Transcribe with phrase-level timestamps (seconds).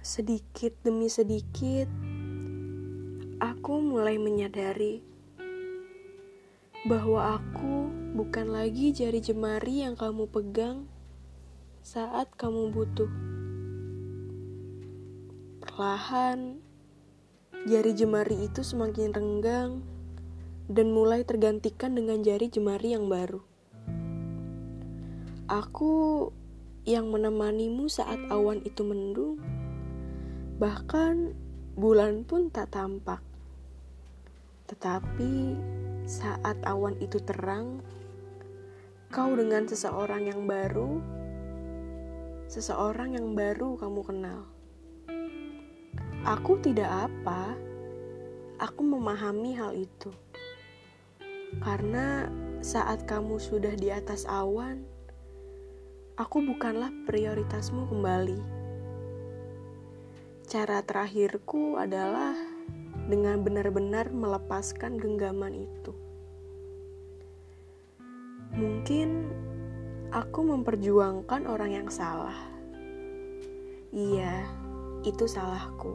[0.00, 1.84] Sedikit demi sedikit,
[3.36, 5.04] aku mulai menyadari
[6.88, 10.88] bahwa aku bukan lagi jari jemari yang kamu pegang
[11.84, 13.12] saat kamu butuh.
[15.68, 16.64] Perlahan,
[17.68, 19.84] jari jemari itu semakin renggang
[20.72, 23.44] dan mulai tergantikan dengan jari jemari yang baru.
[25.44, 26.32] Aku
[26.88, 29.36] yang menemanimu saat awan itu mendung,
[30.60, 31.32] bahkan
[31.72, 33.24] bulan pun tak tampak.
[34.68, 35.56] Tetapi
[36.04, 37.80] saat awan itu terang,
[39.08, 41.00] kau dengan seseorang yang baru,
[42.44, 44.40] seseorang yang baru kamu kenal.
[46.28, 47.56] Aku tidak apa,
[48.60, 50.12] aku memahami hal itu.
[51.64, 52.28] Karena
[52.60, 54.84] saat kamu sudah di atas awan,
[56.20, 58.59] aku bukanlah prioritasmu kembali.
[60.50, 62.34] Cara terakhirku adalah
[63.06, 65.94] dengan benar-benar melepaskan genggaman itu.
[68.58, 69.30] Mungkin
[70.10, 72.34] aku memperjuangkan orang yang salah.
[73.94, 74.42] Iya,
[75.06, 75.94] itu salahku.